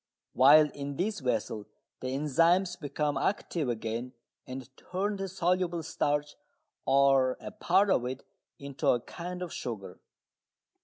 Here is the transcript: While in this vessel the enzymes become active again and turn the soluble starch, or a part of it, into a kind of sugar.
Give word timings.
While 0.33 0.71
in 0.71 0.95
this 0.95 1.19
vessel 1.19 1.67
the 1.99 2.07
enzymes 2.07 2.75
become 2.75 3.17
active 3.19 3.69
again 3.69 4.13
and 4.47 4.67
turn 4.75 5.17
the 5.17 5.27
soluble 5.27 5.83
starch, 5.83 6.35
or 6.87 7.37
a 7.39 7.51
part 7.51 7.91
of 7.91 8.05
it, 8.07 8.23
into 8.57 8.87
a 8.87 8.99
kind 8.99 9.43
of 9.43 9.53
sugar. 9.53 9.99